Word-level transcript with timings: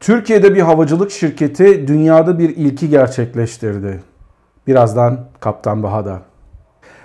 Türkiye'de 0.00 0.54
bir 0.54 0.60
havacılık 0.60 1.10
şirketi 1.10 1.88
dünyada 1.88 2.38
bir 2.38 2.56
ilki 2.56 2.88
gerçekleştirdi. 2.88 4.02
Birazdan 4.66 5.18
Kaptan 5.40 5.82
Baha'da. 5.82 6.18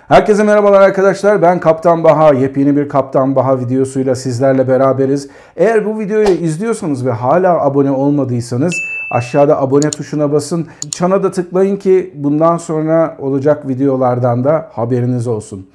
Herkese 0.08 0.42
merhabalar 0.42 0.80
arkadaşlar. 0.80 1.42
Ben 1.42 1.60
Kaptan 1.60 2.04
Baha. 2.04 2.34
Yepyeni 2.34 2.76
bir 2.76 2.88
Kaptan 2.88 3.36
Baha 3.36 3.60
videosuyla 3.60 4.14
sizlerle 4.14 4.68
beraberiz. 4.68 5.28
Eğer 5.56 5.86
bu 5.86 5.98
videoyu 6.00 6.28
izliyorsanız 6.28 7.06
ve 7.06 7.10
hala 7.10 7.60
abone 7.64 7.90
olmadıysanız 7.90 8.74
aşağıda 9.10 9.60
abone 9.60 9.90
tuşuna 9.90 10.32
basın. 10.32 10.66
Çana 10.90 11.22
da 11.22 11.30
tıklayın 11.30 11.76
ki 11.76 12.12
bundan 12.14 12.56
sonra 12.56 13.16
olacak 13.20 13.68
videolardan 13.68 14.44
da 14.44 14.68
haberiniz 14.72 15.26
olsun. 15.26 15.66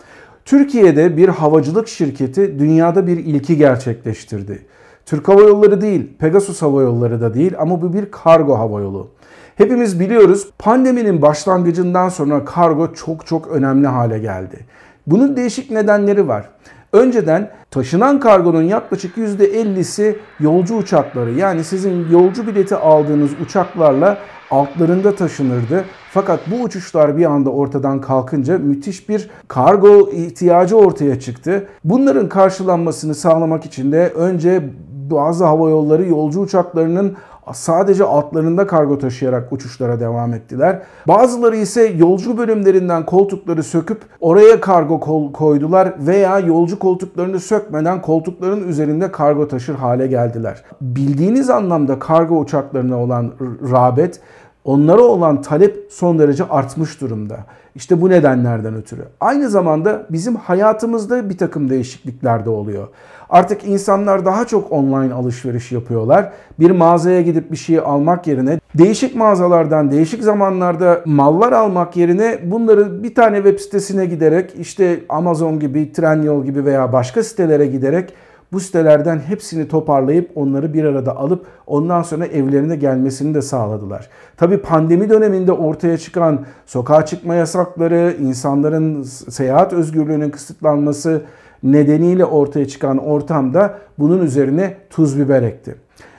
Türkiye'de 0.45 1.17
bir 1.17 1.29
havacılık 1.29 1.87
şirketi 1.87 2.59
dünyada 2.59 3.07
bir 3.07 3.17
ilki 3.17 3.57
gerçekleştirdi. 3.57 4.65
Türk 5.07 5.27
Hava 5.27 5.41
Yolları 5.41 5.81
değil, 5.81 6.09
Pegasus 6.19 6.61
Hava 6.61 6.81
Yolları 6.81 7.21
da 7.21 7.33
değil 7.33 7.53
ama 7.59 7.81
bu 7.81 7.93
bir 7.93 8.11
kargo 8.11 8.57
hava 8.59 8.81
yolu. 8.81 9.07
Hepimiz 9.55 9.99
biliyoruz 9.99 10.49
pandeminin 10.59 11.21
başlangıcından 11.21 12.09
sonra 12.09 12.45
kargo 12.45 12.93
çok 12.93 13.25
çok 13.25 13.47
önemli 13.47 13.87
hale 13.87 14.19
geldi. 14.19 14.59
Bunun 15.07 15.35
değişik 15.37 15.71
nedenleri 15.71 16.27
var. 16.27 16.49
Önceden 16.93 17.51
taşınan 17.71 18.19
kargonun 18.19 18.61
yaklaşık 18.61 19.17
%50'si 19.17 20.15
yolcu 20.39 20.75
uçakları 20.75 21.31
yani 21.31 21.63
sizin 21.63 22.09
yolcu 22.11 22.47
bileti 22.47 22.75
aldığınız 22.75 23.31
uçaklarla 23.45 24.17
altlarında 24.51 25.15
taşınırdı. 25.15 25.85
Fakat 26.11 26.39
bu 26.51 26.63
uçuşlar 26.63 27.17
bir 27.17 27.25
anda 27.25 27.49
ortadan 27.49 28.01
kalkınca 28.01 28.57
müthiş 28.57 29.09
bir 29.09 29.29
kargo 29.47 30.11
ihtiyacı 30.11 30.77
ortaya 30.77 31.19
çıktı. 31.19 31.67
Bunların 31.83 32.29
karşılanmasını 32.29 33.15
sağlamak 33.15 33.65
için 33.65 33.91
de 33.91 34.09
önce 34.09 34.63
bazı 35.11 35.45
hava 35.45 35.69
yolları 35.69 36.07
yolcu 36.07 36.41
uçaklarının 36.41 37.17
sadece 37.53 38.03
altlarında 38.03 38.67
kargo 38.67 38.97
taşıyarak 38.97 39.53
uçuşlara 39.53 39.99
devam 39.99 40.33
ettiler. 40.33 40.81
Bazıları 41.07 41.55
ise 41.55 41.85
yolcu 41.97 42.37
bölümlerinden 42.37 43.05
koltukları 43.05 43.63
söküp 43.63 44.01
oraya 44.19 44.61
kargo 44.61 44.99
koydular 45.33 45.93
veya 45.99 46.39
yolcu 46.39 46.79
koltuklarını 46.79 47.39
sökmeden 47.39 48.01
koltukların 48.01 48.67
üzerinde 48.67 49.11
kargo 49.11 49.47
taşır 49.47 49.75
hale 49.75 50.07
geldiler. 50.07 50.63
Bildiğiniz 50.81 51.49
anlamda 51.49 51.99
kargo 51.99 52.39
uçaklarına 52.39 52.97
olan 52.97 53.31
rağbet 53.71 54.19
onlara 54.63 55.01
olan 55.01 55.41
talep 55.41 55.87
son 55.89 56.19
derece 56.19 56.43
artmış 56.43 57.01
durumda. 57.01 57.37
İşte 57.75 58.01
bu 58.01 58.09
nedenlerden 58.09 58.75
ötürü. 58.75 59.01
Aynı 59.19 59.49
zamanda 59.49 60.05
bizim 60.09 60.35
hayatımızda 60.35 61.29
bir 61.29 61.37
takım 61.37 61.69
değişiklikler 61.69 62.45
de 62.45 62.49
oluyor. 62.49 62.87
Artık 63.29 63.63
insanlar 63.63 64.25
daha 64.25 64.47
çok 64.47 64.71
online 64.71 65.13
alışveriş 65.13 65.71
yapıyorlar. 65.71 66.31
Bir 66.59 66.71
mağazaya 66.71 67.21
gidip 67.21 67.51
bir 67.51 67.57
şeyi 67.57 67.81
almak 67.81 68.27
yerine 68.27 68.59
değişik 68.75 69.15
mağazalardan 69.15 69.91
değişik 69.91 70.23
zamanlarda 70.23 71.01
mallar 71.05 71.51
almak 71.51 71.97
yerine 71.97 72.39
bunları 72.43 73.03
bir 73.03 73.15
tane 73.15 73.35
web 73.35 73.59
sitesine 73.59 74.05
giderek 74.05 74.53
işte 74.59 74.99
Amazon 75.09 75.59
gibi, 75.59 75.91
Trendyol 75.91 76.45
gibi 76.45 76.65
veya 76.65 76.93
başka 76.93 77.23
sitelere 77.23 77.65
giderek 77.65 78.13
bu 78.51 78.59
sitelerden 78.59 79.19
hepsini 79.19 79.67
toparlayıp 79.67 80.31
onları 80.35 80.73
bir 80.73 80.83
arada 80.83 81.17
alıp 81.17 81.45
ondan 81.67 82.01
sonra 82.01 82.25
evlerine 82.25 82.75
gelmesini 82.75 83.33
de 83.33 83.41
sağladılar. 83.41 84.09
Tabi 84.37 84.57
pandemi 84.57 85.09
döneminde 85.09 85.51
ortaya 85.51 85.97
çıkan 85.97 86.45
sokağa 86.65 87.05
çıkma 87.05 87.35
yasakları, 87.35 88.15
insanların 88.19 89.03
seyahat 89.03 89.73
özgürlüğünün 89.73 90.29
kısıtlanması 90.29 91.21
nedeniyle 91.63 92.25
ortaya 92.25 92.67
çıkan 92.67 92.97
ortamda 92.97 93.77
bunun 93.99 94.21
üzerine 94.21 94.77
tuz 94.89 95.19
biber 95.19 95.43
ekti. 95.43 95.75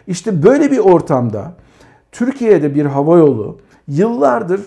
İşte 0.07 0.43
böyle 0.43 0.71
bir 0.71 0.79
ortamda 0.79 1.53
Türkiye'de 2.13 2.75
bir 2.75 2.87
hava 2.87 3.19
yolu 3.19 3.59
yıllardır 3.89 4.61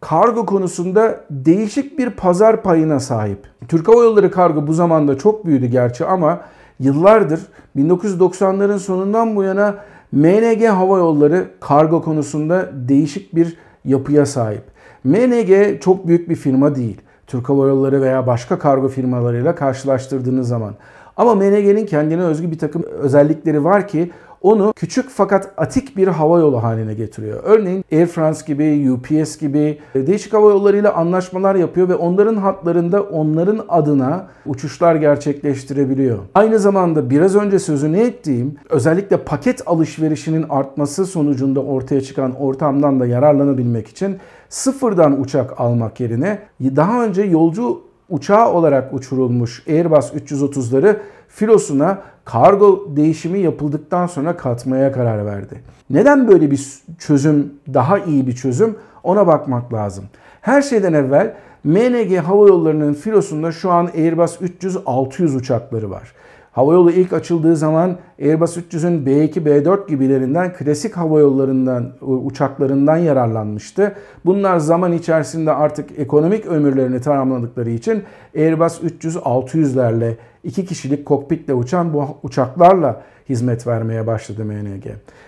kargo 0.00 0.46
konusunda 0.46 1.20
değişik 1.30 1.98
bir 1.98 2.10
pazar 2.10 2.62
payına 2.62 3.00
sahip. 3.00 3.38
Türk 3.68 3.88
Hava 3.88 4.02
Yolları 4.02 4.30
kargo 4.30 4.66
bu 4.66 4.72
zamanda 4.72 5.18
çok 5.18 5.46
büyüdü 5.46 5.66
gerçi 5.66 6.04
ama 6.04 6.40
yıllardır 6.80 7.40
1990'ların 7.76 8.78
sonundan 8.78 9.36
bu 9.36 9.42
yana 9.42 9.74
MNG 10.12 10.64
Hava 10.64 10.98
Yolları 10.98 11.48
kargo 11.60 12.02
konusunda 12.02 12.70
değişik 12.88 13.34
bir 13.34 13.56
yapıya 13.84 14.26
sahip. 14.26 14.62
MNG 15.04 15.80
çok 15.80 16.06
büyük 16.06 16.28
bir 16.28 16.36
firma 16.36 16.74
değil. 16.74 17.00
Türk 17.26 17.48
Hava 17.48 17.68
Yolları 17.68 18.02
veya 18.02 18.26
başka 18.26 18.58
kargo 18.58 18.88
firmalarıyla 18.88 19.54
karşılaştırdığınız 19.54 20.48
zaman. 20.48 20.74
Ama 21.16 21.34
MNG'nin 21.34 21.86
kendine 21.86 22.22
özgü 22.22 22.50
bir 22.50 22.58
takım 22.58 22.82
özellikleri 22.82 23.64
var 23.64 23.88
ki 23.88 24.10
onu 24.44 24.72
küçük 24.76 25.10
fakat 25.10 25.52
atik 25.56 25.96
bir 25.96 26.08
hava 26.08 26.38
yolu 26.38 26.62
haline 26.62 26.94
getiriyor. 26.94 27.40
Örneğin 27.44 27.84
Air 27.92 28.06
France 28.06 28.40
gibi, 28.46 28.90
UPS 28.90 29.38
gibi 29.38 29.78
değişik 29.94 30.32
hava 30.32 30.50
yollarıyla 30.50 30.94
anlaşmalar 30.94 31.54
yapıyor 31.54 31.88
ve 31.88 31.94
onların 31.94 32.36
hatlarında 32.36 33.02
onların 33.02 33.64
adına 33.68 34.26
uçuşlar 34.46 34.94
gerçekleştirebiliyor. 34.94 36.18
Aynı 36.34 36.58
zamanda 36.58 37.10
biraz 37.10 37.36
önce 37.36 37.58
sözünü 37.58 37.98
ettiğim 37.98 38.54
özellikle 38.70 39.16
paket 39.16 39.62
alışverişinin 39.66 40.46
artması 40.48 41.06
sonucunda 41.06 41.60
ortaya 41.60 42.00
çıkan 42.00 42.34
ortamdan 42.34 43.00
da 43.00 43.06
yararlanabilmek 43.06 43.88
için 43.88 44.18
sıfırdan 44.48 45.20
uçak 45.20 45.60
almak 45.60 46.00
yerine 46.00 46.38
daha 46.60 47.04
önce 47.04 47.22
yolcu 47.22 47.80
uçağı 48.08 48.52
olarak 48.52 48.94
uçurulmuş 48.94 49.62
Airbus 49.68 50.12
330'ları 50.12 50.96
filosuna 51.34 51.98
kargo 52.24 52.88
değişimi 52.96 53.38
yapıldıktan 53.38 54.06
sonra 54.06 54.36
katmaya 54.36 54.92
karar 54.92 55.26
verdi. 55.26 55.62
Neden 55.90 56.28
böyle 56.28 56.50
bir 56.50 56.60
çözüm 56.98 57.52
daha 57.74 57.98
iyi 57.98 58.26
bir 58.26 58.36
çözüm 58.36 58.76
ona 59.02 59.26
bakmak 59.26 59.72
lazım. 59.72 60.04
Her 60.40 60.62
şeyden 60.62 60.92
evvel 60.92 61.34
MNG 61.64 62.16
Hava 62.16 62.48
Yolları'nın 62.48 62.94
filosunda 62.94 63.52
şu 63.52 63.70
an 63.70 63.90
Airbus 63.94 64.36
300-600 64.40 65.36
uçakları 65.36 65.90
var. 65.90 66.12
Havayolu 66.54 66.90
ilk 66.90 67.12
açıldığı 67.12 67.56
zaman 67.56 67.96
Airbus 68.22 68.56
300'ün 68.56 69.06
B2, 69.06 69.32
B4 69.32 69.88
gibilerinden 69.88 70.52
klasik 70.52 70.96
hava 70.96 71.20
yollarından, 71.20 71.92
uçaklarından 72.00 72.96
yararlanmıştı. 72.96 73.94
Bunlar 74.24 74.58
zaman 74.58 74.92
içerisinde 74.92 75.52
artık 75.52 75.98
ekonomik 75.98 76.46
ömürlerini 76.46 77.00
tamamladıkları 77.00 77.70
için 77.70 78.02
Airbus 78.36 78.80
300-600'lerle 78.80 80.14
iki 80.44 80.66
kişilik 80.66 81.06
kokpitle 81.06 81.54
uçan 81.54 81.92
bu 81.94 82.06
uçaklarla 82.22 83.02
hizmet 83.28 83.66
vermeye 83.66 84.06
başladı 84.06 84.44
MNG. 84.44 84.84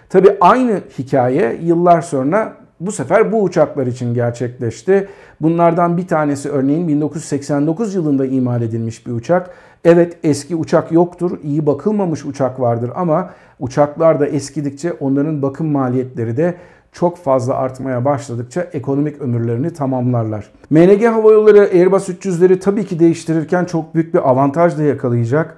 Tabi 0.09 0.37
aynı 0.41 0.81
hikaye 0.99 1.59
yıllar 1.63 2.01
sonra 2.01 2.66
bu 2.81 2.93
sefer 2.93 3.33
bu 3.33 3.43
uçaklar 3.43 3.87
için 3.87 4.15
gerçekleşti. 4.15 5.09
Bunlardan 5.41 5.97
bir 5.97 6.07
tanesi 6.07 6.51
örneğin 6.51 6.89
1989 6.89 7.95
yılında 7.95 8.27
imal 8.27 8.63
edilmiş 8.63 9.07
bir 9.07 9.13
uçak. 9.13 9.51
Evet 9.85 10.17
eski 10.25 10.57
uçak 10.57 10.93
yoktur, 10.93 11.39
iyi 11.43 11.67
bakılmamış 11.67 12.25
uçak 12.25 12.61
vardır 12.61 12.91
ama 12.95 13.31
uçaklar 13.61 14.21
da 14.21 14.27
eskidikçe 14.27 14.93
onların 14.93 15.43
bakım 15.43 15.67
maliyetleri 15.67 16.37
de 16.37 16.55
çok 16.93 17.19
fazla 17.19 17.55
artmaya 17.55 18.05
başladıkça 18.05 18.61
ekonomik 18.61 19.21
ömürlerini 19.21 19.73
tamamlarlar. 19.73 20.51
MNG 20.71 21.05
Hava 21.05 21.33
Yolları 21.33 21.61
Airbus 21.61 22.09
300'leri 22.09 22.59
tabii 22.59 22.87
ki 22.87 22.99
değiştirirken 22.99 23.65
çok 23.65 23.95
büyük 23.95 24.15
bir 24.15 24.31
avantaj 24.31 24.79
da 24.79 24.83
yakalayacak. 24.83 25.57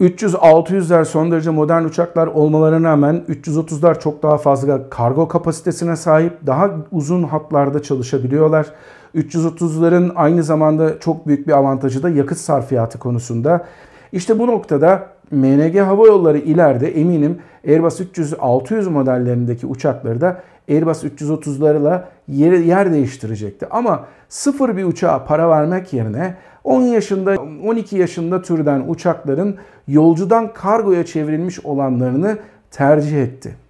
300-600'ler 0.00 1.04
son 1.04 1.30
derece 1.30 1.50
modern 1.50 1.84
uçaklar 1.84 2.26
olmalarına 2.26 2.88
rağmen 2.88 3.24
330'lar 3.28 4.00
çok 4.00 4.22
daha 4.22 4.38
fazla 4.38 4.90
kargo 4.90 5.28
kapasitesine 5.28 5.96
sahip, 5.96 6.46
daha 6.46 6.70
uzun 6.92 7.22
hatlarda 7.22 7.82
çalışabiliyorlar. 7.82 8.66
330'ların 9.14 10.12
aynı 10.14 10.42
zamanda 10.42 11.00
çok 11.00 11.26
büyük 11.26 11.46
bir 11.46 11.52
avantajı 11.52 12.02
da 12.02 12.10
yakıt 12.10 12.38
sarfiyatı 12.38 12.98
konusunda. 12.98 13.66
İşte 14.12 14.38
bu 14.38 14.46
noktada 14.46 15.13
MNG 15.30 15.78
Hava 15.78 16.06
Yolları 16.06 16.38
ileride 16.38 17.00
eminim 17.00 17.38
Airbus 17.66 18.00
300-600 18.00 18.88
modellerindeki 18.88 19.66
uçakları 19.66 20.20
da 20.20 20.42
Airbus 20.68 21.04
330'larla 21.04 22.04
yer, 22.28 22.52
yer 22.52 22.92
değiştirecekti. 22.92 23.66
Ama 23.70 24.06
sıfır 24.28 24.76
bir 24.76 24.84
uçağa 24.84 25.24
para 25.24 25.50
vermek 25.50 25.92
yerine 25.92 26.34
10 26.64 26.82
yaşında 26.82 27.36
12 27.64 27.96
yaşında 27.96 28.42
türden 28.42 28.84
uçakların 28.88 29.56
yolcudan 29.88 30.52
kargoya 30.52 31.06
çevrilmiş 31.06 31.64
olanlarını 31.64 32.38
tercih 32.70 33.22
etti. 33.22 33.63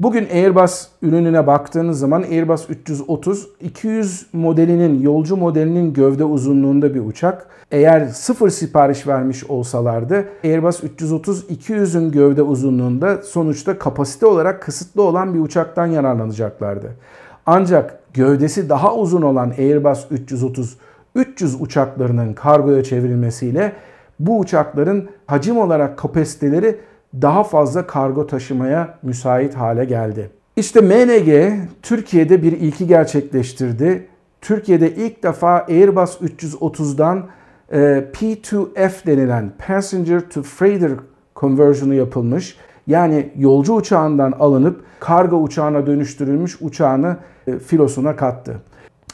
Bugün 0.00 0.28
Airbus 0.32 0.88
ürününe 1.02 1.46
baktığınız 1.46 1.98
zaman 1.98 2.22
Airbus 2.22 2.70
330 2.70 3.48
200 3.60 4.26
modelinin 4.32 5.02
yolcu 5.02 5.36
modelinin 5.36 5.92
gövde 5.92 6.24
uzunluğunda 6.24 6.94
bir 6.94 7.00
uçak. 7.00 7.46
Eğer 7.70 8.06
sıfır 8.06 8.50
sipariş 8.50 9.06
vermiş 9.06 9.44
olsalardı 9.44 10.24
Airbus 10.44 10.84
330 10.84 11.44
200'ün 11.44 12.10
gövde 12.12 12.42
uzunluğunda 12.42 13.22
sonuçta 13.22 13.78
kapasite 13.78 14.26
olarak 14.26 14.62
kısıtlı 14.62 15.02
olan 15.02 15.34
bir 15.34 15.40
uçaktan 15.40 15.86
yararlanacaklardı. 15.86 16.90
Ancak 17.46 18.14
gövdesi 18.14 18.68
daha 18.68 18.94
uzun 18.94 19.22
olan 19.22 19.52
Airbus 19.58 20.06
330 20.10 20.76
300 21.14 21.60
uçaklarının 21.60 22.34
kargoya 22.34 22.84
çevrilmesiyle 22.84 23.72
bu 24.20 24.38
uçakların 24.38 25.08
hacim 25.26 25.58
olarak 25.58 25.98
kapasiteleri 25.98 26.76
daha 27.14 27.44
fazla 27.44 27.86
kargo 27.86 28.26
taşımaya 28.26 28.98
müsait 29.02 29.54
hale 29.54 29.84
geldi. 29.84 30.30
İşte 30.56 30.80
MNG 30.80 31.58
Türkiye'de 31.82 32.42
bir 32.42 32.52
ilki 32.52 32.86
gerçekleştirdi. 32.86 34.06
Türkiye'de 34.40 34.94
ilk 34.94 35.22
defa 35.22 35.66
Airbus 35.68 36.20
330'dan 36.20 37.26
e, 37.72 37.78
P2F 38.12 39.06
denilen 39.06 39.52
Passenger 39.66 40.20
to 40.20 40.42
Freighter 40.42 40.90
conversion'ı 41.36 41.94
yapılmış. 41.94 42.56
Yani 42.86 43.32
yolcu 43.36 43.74
uçağından 43.74 44.32
alınıp 44.32 44.84
kargo 45.00 45.36
uçağına 45.36 45.86
dönüştürülmüş 45.86 46.56
uçağını 46.60 47.16
e, 47.46 47.58
filosuna 47.58 48.16
kattı. 48.16 48.56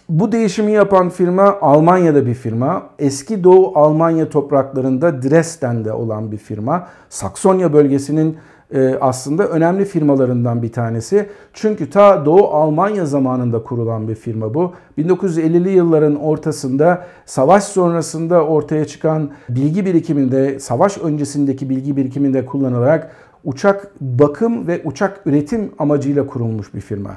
Bu 0.09 0.33
değişimi 0.33 0.73
yapan 0.73 1.09
firma 1.09 1.59
Almanya'da 1.61 2.27
bir 2.27 2.35
firma. 2.35 2.83
Eski 2.99 3.45
Doğu 3.45 3.79
Almanya 3.79 4.29
topraklarında 4.29 5.23
Dresden'de 5.23 5.93
olan 5.93 6.33
bir 6.33 6.37
firma. 6.37 6.87
Saksonya 7.09 7.73
bölgesinin 7.73 8.37
e, 8.75 8.95
aslında 9.01 9.49
önemli 9.49 9.85
firmalarından 9.85 10.63
bir 10.63 10.73
tanesi. 10.73 11.29
Çünkü 11.53 11.91
ta 11.91 12.27
Doğu 12.27 12.47
Almanya 12.47 13.07
zamanında 13.07 13.63
kurulan 13.63 14.09
bir 14.09 14.15
firma 14.15 14.55
bu. 14.55 14.73
1950'li 14.99 15.71
yılların 15.71 16.17
ortasında 16.17 17.07
savaş 17.25 17.65
sonrasında 17.65 18.45
ortaya 18.45 18.85
çıkan 18.85 19.31
bilgi 19.49 19.87
birikiminde, 19.87 20.61
savaş 20.61 20.99
öncesindeki 20.99 21.71
bilgi 21.71 21.97
birikiminde 21.97 22.47
kullanılarak 22.47 23.11
uçak 23.45 23.91
bakım 24.01 24.67
ve 24.67 24.81
uçak 24.85 25.21
üretim 25.27 25.71
amacıyla 25.79 26.27
kurulmuş 26.27 26.75
bir 26.75 26.81
firma. 26.81 27.17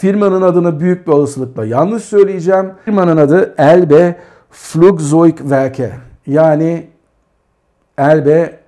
Firmanın 0.00 0.42
adını 0.42 0.80
büyük 0.80 1.06
bir 1.06 1.12
olasılıkla 1.12 1.64
yanlış 1.64 2.04
söyleyeceğim. 2.04 2.72
Firmanın 2.84 3.16
adı 3.16 3.54
Elbe 3.58 4.16
Flugzeugwerke. 4.50 5.92
Yani 6.26 6.86
Elbe 7.98 8.58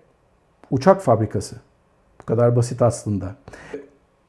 uçak 0.71 1.03
fabrikası. 1.03 1.57
Bu 2.21 2.25
kadar 2.27 2.57
basit 2.57 2.83
aslında. 2.83 3.27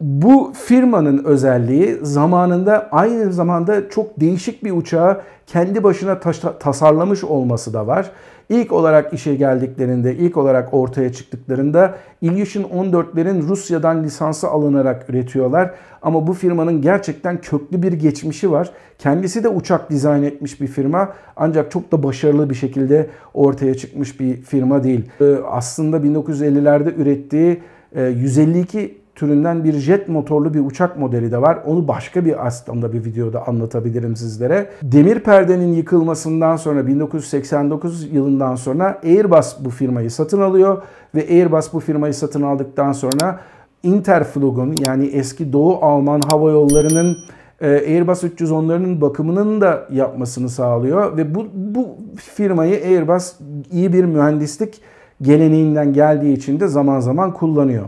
Bu 0.02 0.54
firmanın 0.66 1.24
özelliği 1.24 2.00
zamanında 2.02 2.90
aynı 2.92 3.34
zamanda 3.34 3.90
çok 3.90 4.20
değişik 4.20 4.64
bir 4.64 4.72
uçağı 4.72 5.22
kendi 5.48 5.84
başına 5.84 6.20
tasarlamış 6.60 7.24
olması 7.24 7.74
da 7.74 7.88
var. 7.88 8.12
İlk 8.50 8.72
olarak 8.72 9.14
işe 9.14 9.36
geldiklerinde, 9.36 10.16
ilk 10.16 10.38
olarak 10.38 10.74
ortaya 10.74 11.14
çıktıklarında 11.14 11.96
Ilyushin 12.22 12.64
14'lerin 12.64 13.42
Rusya'dan 13.42 14.04
lisansı 14.04 14.48
alınarak 14.48 15.10
üretiyorlar. 15.10 15.72
Ama 16.02 16.28
bu 16.28 16.34
firmanın 16.34 16.82
gerçekten 16.82 17.42
köklü 17.42 17.84
bir 17.84 17.94
geçmişi 17.94 18.52
var. 18.52 18.70
Kendisi 18.98 19.44
de 19.44 19.50
uçak 19.50 19.90
dizayn 19.90 20.24
etmiş 20.24 20.62
bir 20.62 20.68
firma 20.68 21.14
ancak 21.36 21.72
çok 21.72 21.92
da 21.92 22.04
başarılı 22.04 22.50
bir 22.50 22.56
şekilde 22.56 23.10
ortaya 23.34 23.76
çıkmış 23.76 24.20
bir 24.20 24.42
firma 24.42 24.84
değil. 24.84 25.10
Ee, 25.22 25.36
aslında 25.46 25.98
1950'lerde 25.98 26.96
ürettiği 26.96 27.62
152 27.96 28.80
e, 28.80 29.03
türünden 29.16 29.64
bir 29.64 29.74
jet 29.74 30.10
motorlu 30.10 30.54
bir 30.54 30.60
uçak 30.60 31.00
modeli 31.00 31.32
de 31.32 31.42
var. 31.42 31.60
Onu 31.66 31.88
başka 31.88 32.26
bir 32.26 32.48
aslında 32.48 32.94
bir 32.94 33.06
videoda 33.06 33.48
anlatabilirim 33.48 34.16
sizlere. 34.16 34.70
Demir 34.84 35.20
perdenin 35.20 35.74
yıkılmasından 35.74 36.56
sonra 36.56 36.88
1989 36.88 38.14
yılından 38.14 38.56
sonra 38.56 39.02
Airbus 39.04 39.56
bu 39.60 39.70
firmayı 39.70 40.12
satın 40.12 40.42
alıyor 40.42 40.82
ve 41.16 41.28
Airbus 41.30 41.74
bu 41.74 41.80
firmayı 41.80 42.14
satın 42.14 42.42
aldıktan 42.42 42.92
sonra 42.92 43.40
Interflug'un 43.84 44.76
yani 44.86 45.06
eski 45.06 45.54
Doğu 45.54 45.86
Alman 45.86 46.22
hava 46.32 46.52
yollarının 46.52 47.18
e, 47.62 47.68
Airbus 47.68 48.24
310'larının 48.24 49.02
bakımının 49.02 49.62
da 49.62 49.88
yapmasını 49.92 50.50
sağlıyor 50.50 51.18
ve 51.18 51.36
bu, 51.36 51.46
bu 51.54 51.88
firmayı 52.16 52.84
Airbus 52.86 53.34
iyi 53.72 53.94
bir 53.94 54.06
mühendislik 54.06 54.82
geleneğinden 55.22 55.94
geldiği 55.94 56.34
için 56.34 56.60
de 56.60 56.68
zaman 56.68 57.00
zaman 57.00 57.34
kullanıyor. 57.34 57.86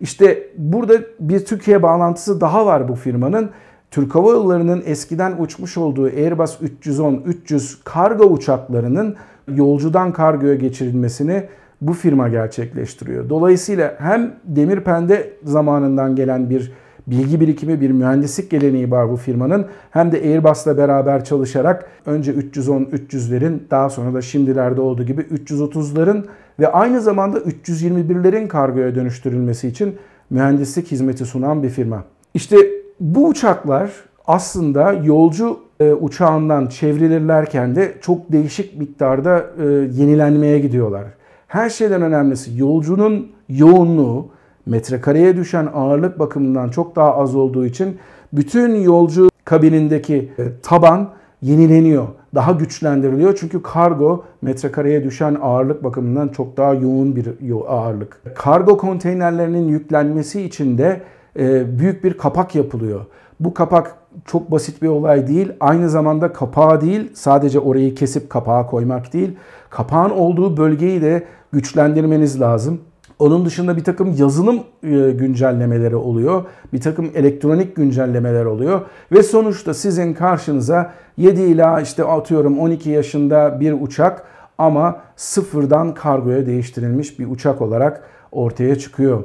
İşte 0.00 0.48
burada 0.56 0.94
bir 1.20 1.44
Türkiye 1.44 1.82
bağlantısı 1.82 2.40
daha 2.40 2.66
var 2.66 2.88
bu 2.88 2.94
firmanın. 2.94 3.50
Türk 3.90 4.14
Hava 4.14 4.30
Yolları'nın 4.30 4.82
eskiden 4.86 5.34
uçmuş 5.38 5.76
olduğu 5.76 6.04
Airbus 6.04 6.56
310-300 6.82 7.76
kargo 7.84 8.24
uçaklarının 8.24 9.16
yolcudan 9.54 10.12
kargoya 10.12 10.54
geçirilmesini 10.54 11.44
bu 11.80 11.92
firma 11.92 12.28
gerçekleştiriyor. 12.28 13.28
Dolayısıyla 13.28 13.94
hem 13.98 14.34
demir 14.44 14.80
pende 14.80 15.32
zamanından 15.44 16.16
gelen 16.16 16.50
bir 16.50 16.72
bilgi 17.06 17.40
birikimi, 17.40 17.80
bir 17.80 17.90
mühendislik 17.90 18.50
geleneği 18.50 18.90
var 18.90 19.10
bu 19.10 19.16
firmanın. 19.16 19.66
Hem 19.90 20.12
de 20.12 20.16
Airbus'la 20.16 20.76
beraber 20.76 21.24
çalışarak 21.24 21.90
önce 22.06 22.32
310-300'lerin 22.32 23.58
daha 23.70 23.90
sonra 23.90 24.14
da 24.14 24.22
şimdilerde 24.22 24.80
olduğu 24.80 25.02
gibi 25.02 25.20
330'ların 25.20 26.24
ve 26.60 26.68
aynı 26.68 27.00
zamanda 27.00 27.38
321'lerin 27.38 28.48
kargoya 28.48 28.94
dönüştürülmesi 28.94 29.68
için 29.68 29.96
mühendislik 30.30 30.90
hizmeti 30.90 31.24
sunan 31.24 31.62
bir 31.62 31.70
firma. 31.70 32.04
İşte 32.34 32.56
bu 33.00 33.28
uçaklar 33.28 33.90
aslında 34.26 34.92
yolcu 34.92 35.58
e, 35.80 35.92
uçağından 35.92 36.66
çevrilirlerken 36.66 37.76
de 37.76 37.94
çok 38.00 38.32
değişik 38.32 38.78
miktarda 38.78 39.46
e, 39.58 39.64
yenilenmeye 39.72 40.58
gidiyorlar. 40.58 41.04
Her 41.48 41.70
şeyden 41.70 42.02
önemlisi 42.02 42.58
yolcunun 42.58 43.32
yoğunluğu 43.48 44.28
metrekareye 44.66 45.36
düşen 45.36 45.68
ağırlık 45.74 46.18
bakımından 46.18 46.68
çok 46.68 46.96
daha 46.96 47.16
az 47.16 47.34
olduğu 47.34 47.66
için 47.66 47.98
bütün 48.32 48.74
yolcu 48.74 49.28
kabinindeki 49.44 50.32
e, 50.38 50.42
taban 50.62 51.10
yenileniyor, 51.42 52.06
daha 52.34 52.52
güçlendiriliyor. 52.52 53.36
Çünkü 53.40 53.62
kargo 53.62 54.24
metrekareye 54.42 55.04
düşen 55.04 55.36
ağırlık 55.42 55.84
bakımından 55.84 56.28
çok 56.28 56.56
daha 56.56 56.74
yoğun 56.74 57.16
bir 57.16 57.28
ağırlık. 57.68 58.20
Kargo 58.34 58.76
konteynerlerinin 58.76 59.68
yüklenmesi 59.68 60.42
için 60.42 60.78
de 60.78 61.00
e, 61.38 61.78
büyük 61.78 62.04
bir 62.04 62.18
kapak 62.18 62.54
yapılıyor. 62.54 63.00
Bu 63.40 63.54
kapak 63.54 63.96
çok 64.24 64.50
basit 64.50 64.82
bir 64.82 64.88
olay 64.88 65.26
değil. 65.26 65.52
Aynı 65.60 65.90
zamanda 65.90 66.32
kapağı 66.32 66.80
değil, 66.80 67.10
sadece 67.14 67.60
orayı 67.60 67.94
kesip 67.94 68.30
kapağa 68.30 68.66
koymak 68.66 69.12
değil. 69.12 69.36
Kapağın 69.70 70.10
olduğu 70.10 70.56
bölgeyi 70.56 71.02
de 71.02 71.24
güçlendirmeniz 71.52 72.40
lazım. 72.40 72.80
Onun 73.18 73.44
dışında 73.44 73.76
bir 73.76 73.84
takım 73.84 74.14
yazılım 74.18 74.56
e, 74.82 75.10
güncellemeleri 75.10 75.96
oluyor. 75.96 76.44
Bir 76.72 76.80
takım 76.80 77.10
elektronik 77.14 77.76
güncellemeler 77.76 78.44
oluyor. 78.44 78.80
Ve 79.12 79.22
sonuçta 79.22 79.74
sizin 79.74 80.14
karşınıza 80.14 80.92
7 81.16 81.42
ila 81.42 81.80
işte 81.80 82.04
atıyorum 82.04 82.58
12 82.58 82.90
yaşında 82.90 83.60
bir 83.60 83.72
uçak 83.80 84.22
ama 84.58 85.00
sıfırdan 85.16 85.94
kargoya 85.94 86.46
değiştirilmiş 86.46 87.18
bir 87.18 87.26
uçak 87.26 87.62
olarak 87.62 88.02
ortaya 88.32 88.76
çıkıyor. 88.78 89.24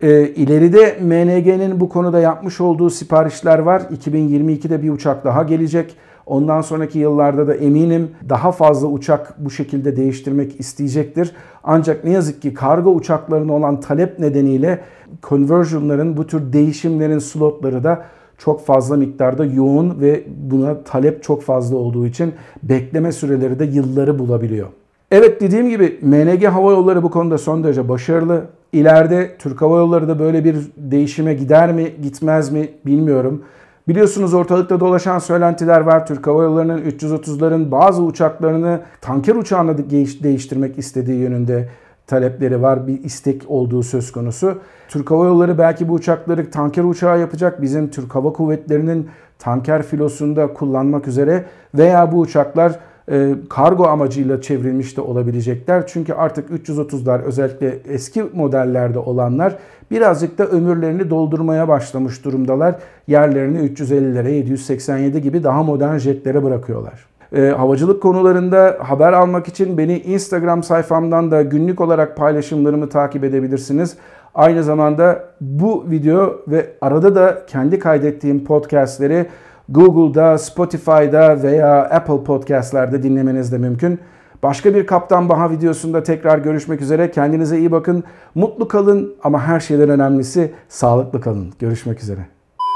E, 0.00 0.28
ileride 0.28 0.98
MNG'nin 1.02 1.80
bu 1.80 1.88
konuda 1.88 2.20
yapmış 2.20 2.60
olduğu 2.60 2.90
siparişler 2.90 3.58
var. 3.58 3.80
2022'de 3.80 4.82
bir 4.82 4.90
uçak 4.90 5.24
daha 5.24 5.42
gelecek. 5.42 5.96
Ondan 6.26 6.60
sonraki 6.60 6.98
yıllarda 6.98 7.48
da 7.48 7.54
eminim 7.54 8.10
daha 8.28 8.52
fazla 8.52 8.88
uçak 8.88 9.44
bu 9.44 9.50
şekilde 9.50 9.96
değiştirmek 9.96 10.60
isteyecektir. 10.60 11.32
Ancak 11.64 12.04
ne 12.04 12.10
yazık 12.10 12.42
ki 12.42 12.54
kargo 12.54 12.90
uçaklarına 12.94 13.52
olan 13.52 13.80
talep 13.80 14.18
nedeniyle 14.18 14.80
conversion'ların 15.22 16.16
bu 16.16 16.26
tür 16.26 16.52
değişimlerin 16.52 17.18
slotları 17.18 17.84
da 17.84 18.04
çok 18.38 18.66
fazla 18.66 18.96
miktarda 18.96 19.44
yoğun 19.44 20.00
ve 20.00 20.24
buna 20.50 20.82
talep 20.82 21.22
çok 21.22 21.42
fazla 21.42 21.76
olduğu 21.76 22.06
için 22.06 22.34
bekleme 22.62 23.12
süreleri 23.12 23.58
de 23.58 23.64
yılları 23.64 24.18
bulabiliyor. 24.18 24.68
Evet 25.10 25.40
dediğim 25.40 25.68
gibi 25.68 25.98
MNG 26.02 26.44
Hava 26.44 26.70
Yolları 26.70 27.02
bu 27.02 27.10
konuda 27.10 27.38
son 27.38 27.64
derece 27.64 27.88
başarılı. 27.88 28.44
İleride 28.72 29.36
Türk 29.38 29.62
Hava 29.62 29.78
Yolları 29.78 30.08
da 30.08 30.18
böyle 30.18 30.44
bir 30.44 30.56
değişime 30.76 31.34
gider 31.34 31.72
mi 31.72 31.92
gitmez 32.02 32.52
mi 32.52 32.68
bilmiyorum. 32.86 33.42
Biliyorsunuz 33.88 34.34
ortalıkta 34.34 34.80
dolaşan 34.80 35.18
söylentiler 35.18 35.80
var. 35.80 36.06
Türk 36.06 36.26
Hava 36.26 36.42
Yolları'nın 36.42 36.82
330'ların 36.82 37.70
bazı 37.70 38.02
uçaklarını 38.02 38.80
tanker 39.00 39.34
uçağına 39.34 39.78
değiştirmek 40.22 40.78
istediği 40.78 41.20
yönünde 41.20 41.68
talepleri 42.06 42.62
var. 42.62 42.86
Bir 42.86 43.04
istek 43.04 43.42
olduğu 43.48 43.82
söz 43.82 44.12
konusu. 44.12 44.58
Türk 44.88 45.10
Hava 45.10 45.26
Yolları 45.26 45.58
belki 45.58 45.88
bu 45.88 45.92
uçakları 45.92 46.50
tanker 46.50 46.84
uçağı 46.84 47.20
yapacak. 47.20 47.62
Bizim 47.62 47.90
Türk 47.90 48.14
Hava 48.14 48.32
Kuvvetleri'nin 48.32 49.08
tanker 49.38 49.82
filosunda 49.82 50.52
kullanmak 50.52 51.08
üzere 51.08 51.44
veya 51.74 52.12
bu 52.12 52.20
uçaklar 52.20 52.78
kargo 53.48 53.86
amacıyla 53.86 54.40
çevrilmiş 54.40 54.96
de 54.96 55.00
olabilecekler. 55.00 55.86
Çünkü 55.86 56.12
artık 56.12 56.50
330'lar 56.50 57.22
özellikle 57.22 57.78
eski 57.88 58.22
modellerde 58.22 58.98
olanlar 58.98 59.56
birazcık 59.90 60.38
da 60.38 60.46
ömürlerini 60.46 61.10
doldurmaya 61.10 61.68
başlamış 61.68 62.24
durumdalar. 62.24 62.74
Yerlerini 63.06 63.58
350'lere, 63.58 64.30
787 64.30 65.22
gibi 65.22 65.44
daha 65.44 65.62
modern 65.62 65.96
jetlere 65.96 66.42
bırakıyorlar. 66.42 67.06
E, 67.32 67.40
havacılık 67.40 68.02
konularında 68.02 68.78
haber 68.80 69.12
almak 69.12 69.48
için 69.48 69.78
beni 69.78 69.98
Instagram 69.98 70.62
sayfamdan 70.62 71.30
da 71.30 71.42
günlük 71.42 71.80
olarak 71.80 72.16
paylaşımlarımı 72.16 72.88
takip 72.88 73.24
edebilirsiniz. 73.24 73.96
Aynı 74.34 74.62
zamanda 74.62 75.24
bu 75.40 75.84
video 75.90 76.40
ve 76.48 76.66
arada 76.80 77.14
da 77.14 77.42
kendi 77.46 77.78
kaydettiğim 77.78 78.44
podcastleri 78.44 79.26
Google'da, 79.68 80.38
Spotify'da 80.38 81.42
veya 81.42 81.82
Apple 81.90 82.24
Podcast'larda 82.24 83.02
dinlemeniz 83.02 83.52
de 83.52 83.58
mümkün. 83.58 84.00
Başka 84.42 84.74
bir 84.74 84.86
Kaptan 84.86 85.28
Baha 85.28 85.50
videosunda 85.50 86.02
tekrar 86.02 86.38
görüşmek 86.38 86.80
üzere. 86.80 87.10
Kendinize 87.10 87.58
iyi 87.58 87.72
bakın. 87.72 88.04
Mutlu 88.34 88.68
kalın 88.68 89.14
ama 89.22 89.42
her 89.42 89.60
şeyden 89.60 89.88
önemlisi 89.88 90.52
sağlıklı 90.68 91.20
kalın. 91.20 91.52
Görüşmek 91.58 92.02
üzere. 92.02 92.26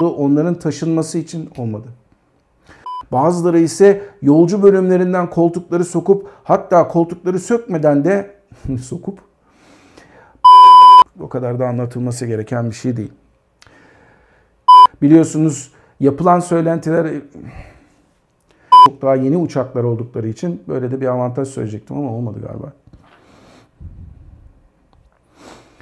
Onların 0.03 0.55
taşınması 0.55 1.19
için 1.19 1.51
olmadı. 1.59 1.89
Bazıları 3.13 3.59
ise 3.59 4.03
yolcu 4.23 4.63
bölümlerinden 4.63 5.31
koltukları 5.31 5.85
sokup 5.85 6.29
hatta 6.45 6.89
koltukları 6.89 7.39
sökmeden 7.39 8.05
de 8.05 8.35
sokup 8.83 9.19
o 11.21 11.29
kadar 11.29 11.59
da 11.59 11.67
anlatılması 11.67 12.27
gereken 12.27 12.71
bir 12.71 12.75
şey 12.75 12.97
değil. 12.97 13.13
Biliyorsunuz 15.03 15.73
yapılan 16.01 16.41
söylentiler 16.41 17.07
çok 18.87 19.03
daha 19.03 19.15
yeni 19.15 19.37
uçaklar 19.37 19.85
oldukları 19.85 20.29
için 20.29 20.63
böyle 20.69 20.91
de 20.91 21.01
bir 21.01 21.07
avantaj 21.07 21.49
söyleyecektim 21.49 21.97
ama 21.97 22.13
olmadı 22.13 22.39
galiba. 22.49 22.73